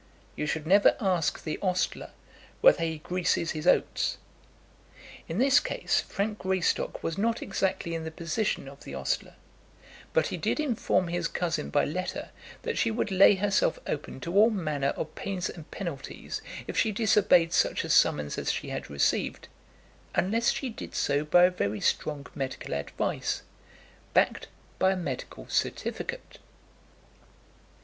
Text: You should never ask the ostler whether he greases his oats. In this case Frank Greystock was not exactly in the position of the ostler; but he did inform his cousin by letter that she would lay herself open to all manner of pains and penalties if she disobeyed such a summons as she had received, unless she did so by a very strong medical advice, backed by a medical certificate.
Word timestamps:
You 0.35 0.47
should 0.47 0.65
never 0.65 0.95
ask 0.99 1.43
the 1.43 1.59
ostler 1.61 2.09
whether 2.61 2.83
he 2.83 2.97
greases 2.97 3.51
his 3.51 3.67
oats. 3.67 4.17
In 5.27 5.37
this 5.37 5.59
case 5.59 6.01
Frank 6.01 6.39
Greystock 6.39 7.03
was 7.03 7.19
not 7.19 7.43
exactly 7.43 7.93
in 7.93 8.03
the 8.03 8.09
position 8.09 8.67
of 8.67 8.83
the 8.83 8.95
ostler; 8.95 9.35
but 10.11 10.25
he 10.29 10.37
did 10.37 10.59
inform 10.59 11.09
his 11.09 11.27
cousin 11.27 11.69
by 11.69 11.85
letter 11.85 12.29
that 12.63 12.79
she 12.79 12.89
would 12.89 13.11
lay 13.11 13.35
herself 13.35 13.77
open 13.85 14.19
to 14.21 14.35
all 14.35 14.49
manner 14.49 14.87
of 14.97 15.13
pains 15.13 15.51
and 15.51 15.69
penalties 15.69 16.41
if 16.65 16.75
she 16.75 16.91
disobeyed 16.91 17.53
such 17.53 17.83
a 17.83 17.89
summons 17.89 18.39
as 18.39 18.51
she 18.51 18.69
had 18.69 18.89
received, 18.89 19.49
unless 20.15 20.49
she 20.49 20.69
did 20.71 20.95
so 20.95 21.23
by 21.23 21.43
a 21.43 21.51
very 21.51 21.79
strong 21.79 22.25
medical 22.33 22.73
advice, 22.73 23.43
backed 24.15 24.47
by 24.79 24.93
a 24.93 24.97
medical 24.97 25.47
certificate. 25.47 26.39